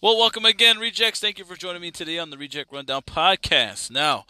[0.00, 1.18] Well, welcome again, Rejects.
[1.18, 3.90] Thank you for joining me today on the Reject Rundown podcast.
[3.90, 4.26] Now,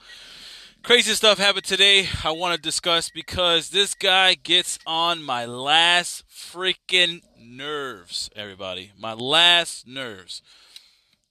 [0.83, 6.25] crazy stuff happened today I want to discuss because this guy gets on my last
[6.27, 8.93] freaking nerves, everybody.
[8.99, 10.41] My last nerves.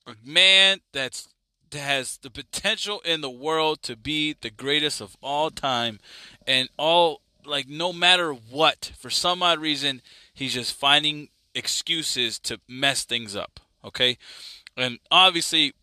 [0.05, 1.29] A man that's
[1.71, 5.99] that has the potential in the world to be the greatest of all time
[6.45, 12.59] and all like no matter what, for some odd reason, he's just finding excuses to
[12.67, 13.61] mess things up.
[13.87, 14.17] Okay,
[14.75, 15.73] and obviously,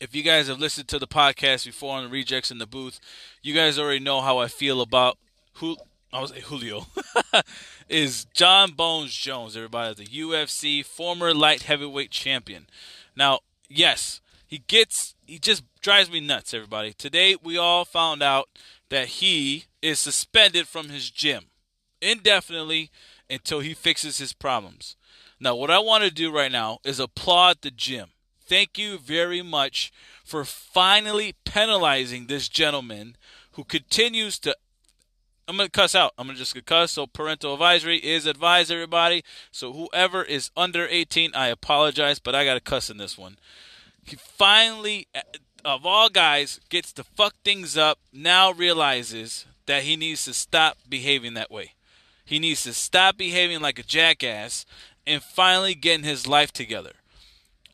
[0.00, 3.00] if you guys have listened to the podcast before on the rejects in the booth,
[3.42, 5.18] you guys already know how I feel about
[5.54, 5.76] who
[6.12, 6.86] I was Julio
[7.88, 9.56] is Jon Bones Jones.
[9.56, 12.66] Everybody, the UFC former light heavyweight champion.
[13.14, 16.54] Now, yes, he gets he just drives me nuts.
[16.54, 18.48] Everybody, today we all found out
[18.88, 21.46] that he is suspended from his gym
[22.00, 22.90] indefinitely
[23.28, 24.96] until he fixes his problems.
[25.40, 28.08] Now, what I want to do right now is applaud the gym.
[28.40, 29.92] Thank you very much
[30.24, 33.16] for finally penalizing this gentleman
[33.52, 34.56] who continues to.
[35.46, 36.12] I'm going to cuss out.
[36.18, 36.92] I'm going to just cuss.
[36.92, 39.22] So, parental advisory is advised, everybody.
[39.52, 43.36] So, whoever is under 18, I apologize, but I got to cuss in this one.
[44.04, 45.20] He finally, uh,
[45.64, 50.78] of all guys, gets to fuck things up, now realizes that he needs to stop
[50.88, 51.74] behaving that way.
[52.24, 54.66] He needs to stop behaving like a jackass
[55.08, 56.92] and finally getting his life together.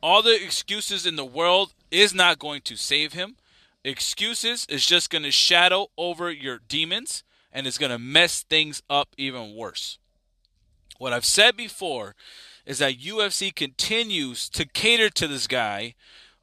[0.03, 3.37] All the excuses in the world is not going to save him.
[3.85, 8.83] Excuses is just going to shadow over your demons and it's going to mess things
[8.89, 9.99] up even worse.
[10.99, 12.15] What I've said before
[12.65, 15.95] is that UFC continues to cater to this guy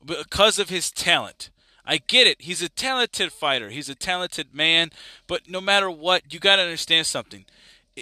[0.06, 1.50] because of his talent.
[1.86, 2.42] I get it.
[2.42, 3.70] He's a talented fighter.
[3.70, 4.92] He's a talented man.
[5.28, 7.46] But no matter what, you got to understand something.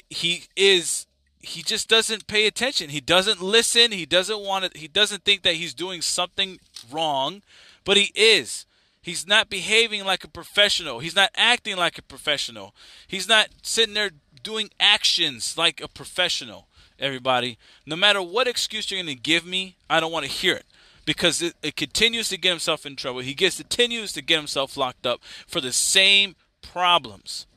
[0.09, 1.05] He is.
[1.39, 2.89] He just doesn't pay attention.
[2.89, 3.91] He doesn't listen.
[3.91, 4.77] He doesn't want to.
[4.77, 6.59] He doesn't think that he's doing something
[6.91, 7.41] wrong,
[7.85, 8.65] but he is.
[9.01, 10.99] He's not behaving like a professional.
[10.99, 12.75] He's not acting like a professional.
[13.07, 14.11] He's not sitting there
[14.43, 16.67] doing actions like a professional.
[16.99, 20.53] Everybody, no matter what excuse you're going to give me, I don't want to hear
[20.55, 20.65] it
[21.05, 23.21] because it, it continues to get himself in trouble.
[23.21, 27.47] He gets continues to get himself locked up for the same problems.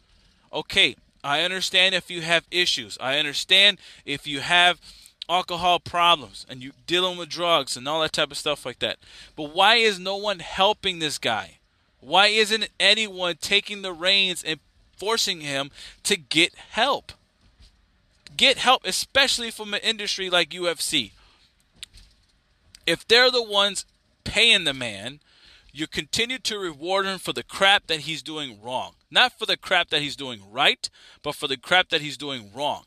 [0.52, 2.98] Okay, I understand if you have issues.
[3.00, 4.80] I understand if you have
[5.28, 8.98] alcohol problems and you dealing with drugs and all that type of stuff like that.
[9.36, 11.58] But why is no one helping this guy?
[12.00, 14.58] Why isn't anyone taking the reins and
[14.96, 15.70] forcing him
[16.02, 17.12] to get help?
[18.36, 21.12] Get help, especially from an industry like UFC
[22.86, 23.84] if they're the ones
[24.24, 25.20] paying the man,
[25.72, 28.92] you continue to reward him for the crap that he's doing wrong.
[29.10, 30.88] Not for the crap that he's doing right,
[31.22, 32.84] but for the crap that he's doing wrong.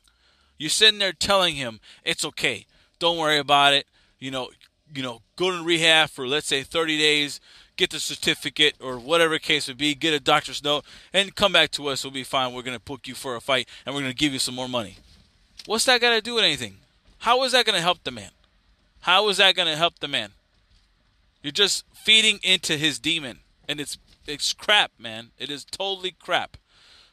[0.57, 2.65] You're sitting there telling him, it's okay.
[2.99, 3.87] Don't worry about it.
[4.19, 4.49] You know,
[4.93, 7.41] you know, go to rehab for let's say 30 days,
[7.75, 11.71] get the certificate or whatever case would be, get a doctor's note, and come back
[11.71, 12.03] to us.
[12.03, 12.53] We'll be fine.
[12.53, 14.55] We're going to book you for a fight and we're going to give you some
[14.55, 14.97] more money.
[15.65, 16.77] What's that got to do with anything?
[17.19, 18.29] How is that going to help the man?
[19.01, 20.31] How is that going to help the man?
[21.45, 25.29] You're just feeding into his demon, and it's it's crap, man.
[25.37, 26.57] It is totally crap.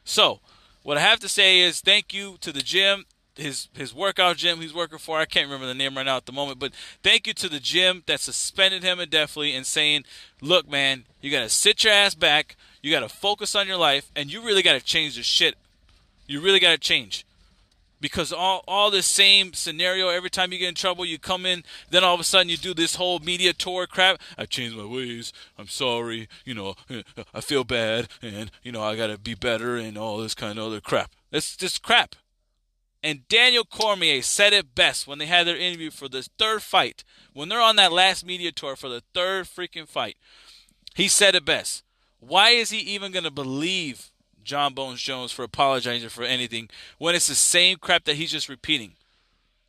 [0.04, 0.40] So,
[0.82, 3.04] what I have to say is thank you to the gym,
[3.36, 5.18] his his workout gym he's working for.
[5.18, 6.72] I can't remember the name right now at the moment, but
[7.02, 10.04] thank you to the gym that suspended him indefinitely and saying,
[10.40, 12.56] "Look, man, you got to sit your ass back.
[12.80, 15.56] You got to focus on your life, and you really got to change the shit.
[16.26, 17.26] You really got to change."
[18.02, 21.64] Because all all the same scenario every time you get in trouble you come in
[21.88, 24.20] then all of a sudden you do this whole media tour crap.
[24.36, 25.32] I've changed my ways.
[25.56, 26.28] I'm sorry.
[26.44, 26.74] You know
[27.32, 30.66] i feel bad and you know i gotta be better and all this kind of
[30.66, 31.12] other crap.
[31.30, 32.16] It's just crap.
[33.02, 37.04] And daniel cormier said it best when they had their interview for this third fight.
[37.32, 40.16] When they're on that last media tour for the third freaking fight
[40.94, 41.84] he said it best.
[42.20, 44.11] Why is he even gonna believe
[44.44, 48.48] Jon Bones Jones for apologizing for anything when it's the same crap that he's just
[48.48, 48.92] repeating.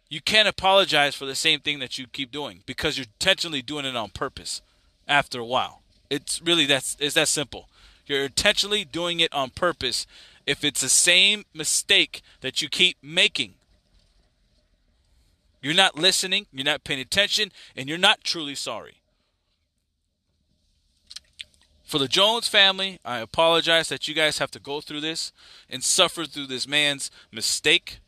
[0.10, 3.86] You can't apologize for the same thing that you keep doing because you're intentionally doing
[3.86, 4.62] it on purpose
[5.08, 5.82] after a while.
[6.10, 7.70] It's really that's it's that simple.
[8.06, 10.06] You're intentionally doing it on purpose
[10.46, 13.56] if it's the same mistake that you keep making.
[15.62, 18.98] You're not listening, you're not paying attention, and you're not truly sorry.
[21.94, 25.32] For the Jones family, I apologize that you guys have to go through this
[25.70, 28.00] and suffer through this man's mistake.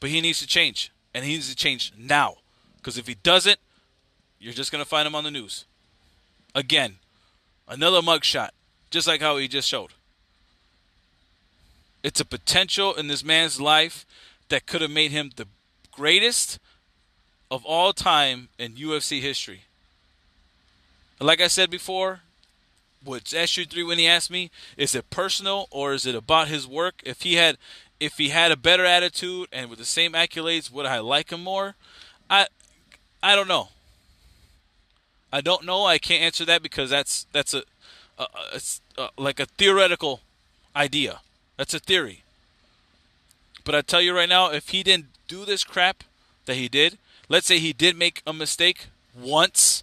[0.00, 0.90] But he needs to change.
[1.12, 2.36] And he needs to change now.
[2.78, 3.58] Because if he doesn't,
[4.40, 5.66] you're just going to find him on the news.
[6.54, 6.94] Again,
[7.68, 8.52] another mugshot,
[8.88, 9.90] just like how he just showed.
[12.02, 14.06] It's a potential in this man's life
[14.48, 15.46] that could have made him the
[15.92, 16.58] greatest
[17.50, 19.64] of all time in UFC history.
[21.20, 22.22] Like I said before,
[23.04, 27.02] with SG3 when he asked me, is it personal or is it about his work?
[27.04, 27.58] If he had
[27.98, 31.42] if he had a better attitude and with the same accolades, would I like him
[31.42, 31.76] more?
[32.28, 32.48] I
[33.22, 33.68] I don't know.
[35.32, 35.84] I don't know.
[35.84, 37.62] I can't answer that because that's that's a,
[38.18, 38.60] a, a,
[38.98, 40.20] a uh, like a theoretical
[40.74, 41.20] idea.
[41.56, 42.22] That's a theory.
[43.64, 46.04] But I tell you right now, if he didn't do this crap
[46.44, 48.86] that he did, let's say he did make a mistake
[49.18, 49.82] once,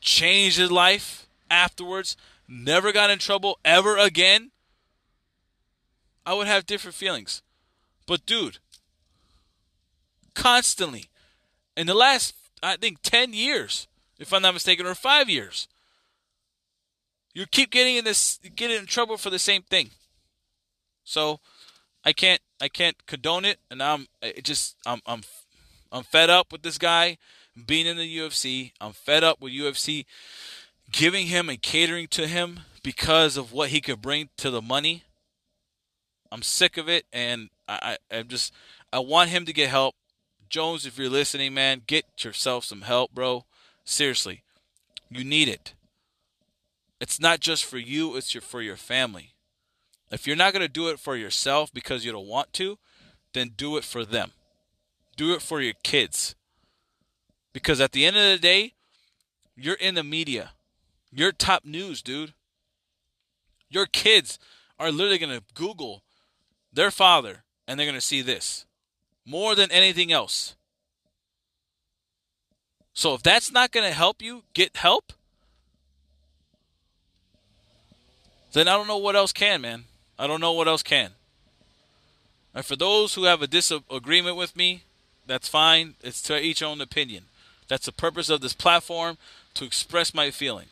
[0.00, 2.16] change his life afterwards,
[2.48, 4.50] never got in trouble ever again,
[6.24, 7.42] I would have different feelings.
[8.06, 8.58] But dude,
[10.34, 11.06] constantly
[11.76, 13.86] in the last I think 10 years,
[14.18, 15.68] if I'm not mistaken, or 5 years,
[17.34, 19.90] you keep getting in this getting in trouble for the same thing.
[21.04, 21.40] So,
[22.04, 25.22] I can't I can't condone it and I'm it just I'm I'm
[25.90, 27.18] I'm fed up with this guy
[27.66, 28.72] being in the UFC.
[28.80, 30.04] I'm fed up with UFC
[30.90, 35.04] giving him and catering to him because of what he could bring to the money.
[36.30, 38.52] I'm sick of it, and I, I am just
[38.92, 39.94] I want him to get help.
[40.48, 43.44] Jones, if you're listening, man, get yourself some help, bro.
[43.84, 44.42] Seriously,
[45.10, 45.74] you need it.
[47.00, 49.34] It's not just for you; it's your, for your family.
[50.10, 52.78] If you're not gonna do it for yourself because you don't want to,
[53.34, 54.32] then do it for them.
[55.16, 56.34] Do it for your kids.
[57.52, 58.74] Because at the end of the day,
[59.56, 60.52] you're in the media.
[61.12, 62.34] You're top news, dude.
[63.68, 64.38] Your kids
[64.78, 66.02] are literally going to Google
[66.72, 68.66] their father and they're going to see this
[69.24, 70.54] more than anything else.
[72.94, 75.12] So if that's not going to help you get help,
[78.52, 79.84] then I don't know what else can, man.
[80.18, 81.10] I don't know what else can.
[82.54, 84.84] And for those who have a disagreement with me,
[85.26, 85.94] that's fine.
[86.02, 87.24] It's to each own opinion.
[87.68, 89.18] That's the purpose of this platform
[89.54, 90.68] to express my feeling.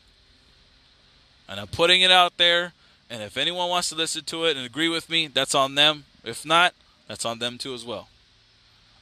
[1.47, 2.73] And I'm putting it out there.
[3.09, 6.05] And if anyone wants to listen to it and agree with me, that's on them.
[6.23, 6.73] If not,
[7.07, 8.09] that's on them too as well.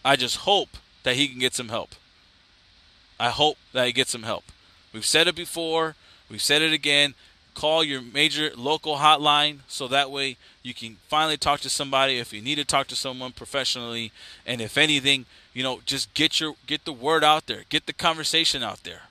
[0.04, 1.96] I just hope that he can get some help.
[3.20, 4.44] I hope that he gets some help.
[4.92, 5.96] We've said it before,
[6.30, 7.14] we've said it again.
[7.56, 12.34] Call your major local hotline so that way you can finally talk to somebody if
[12.34, 14.12] you need to talk to someone professionally
[14.46, 17.94] and if anything, you know, just get your get the word out there, get the
[17.94, 19.04] conversation out there.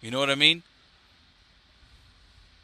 [0.00, 0.62] You know what I mean?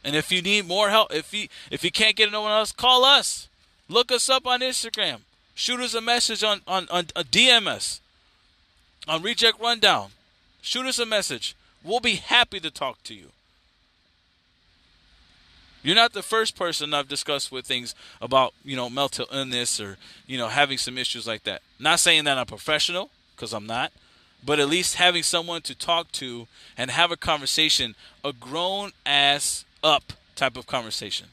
[0.05, 2.73] And if you need more help, if you if you can't get no one else,
[2.73, 3.49] call us.
[3.89, 5.21] Look us up on Instagram.
[5.55, 8.01] Shoot us a message on on, on uh, a DM us
[9.09, 10.11] on Reject Rundown.
[10.63, 11.57] Shoot us a message.
[11.83, 13.31] We'll be happy to talk to you.
[15.83, 19.99] You're not the first person I've discussed with things about, you know, mental illness or,
[20.27, 21.61] you know, having some issues like that.
[21.79, 23.93] Not saying that I'm professional, because I'm not,
[24.43, 26.47] but at least having someone to talk to
[26.79, 31.29] and have a conversation, a grown ass up type of conversation.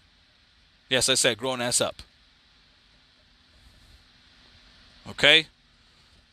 [0.89, 2.03] Yes, I said grown ass up.
[5.09, 5.48] Okay?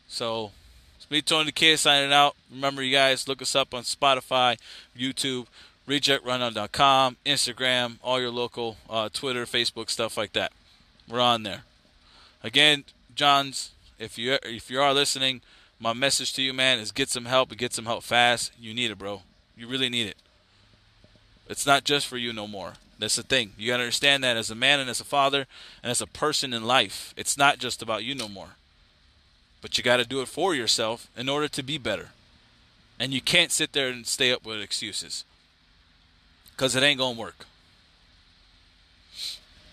[0.07, 0.51] So,
[0.97, 2.35] it's me, Tony Da Kid, signing out.
[2.51, 4.57] Remember, you guys, look us up on Spotify,
[4.97, 5.47] YouTube,
[5.87, 10.51] rejectrundown.com, Instagram, all your local uh, Twitter, Facebook, stuff like that.
[11.07, 11.63] We're on there.
[12.43, 12.83] Again,
[13.15, 15.41] Jones, if you if you are listening,
[15.79, 18.51] my message to you, man, is get some help and get some help fast.
[18.59, 19.23] You need it, bro.
[19.57, 20.17] You really need it.
[21.49, 22.73] It's not just for you no more.
[22.99, 23.53] That's the thing.
[23.57, 25.47] You gotta understand that as a man and as a father
[25.81, 28.51] and as a person in life, it's not just about you no more.
[29.61, 32.09] But you gotta do it for yourself in order to be better.
[32.99, 35.25] And you can't sit there and stay up with excuses.
[36.55, 37.45] Cause it ain't gonna work.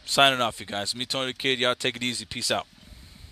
[0.04, 0.95] Signing off, you guys.
[0.95, 1.59] Me, Tony Da Kid.
[1.59, 2.25] Y'all take it easy.
[2.25, 2.66] Peace out.